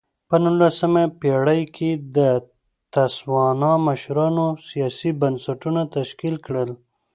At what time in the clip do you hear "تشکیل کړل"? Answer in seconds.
5.95-6.69